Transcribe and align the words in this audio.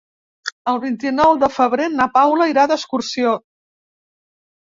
El 0.71 0.79
vint-i-nou 0.85 1.33
de 1.43 1.49
febrer 1.57 1.85
na 1.97 2.07
Paula 2.15 2.47
irà 2.53 2.63
d'excursió. 2.71 3.35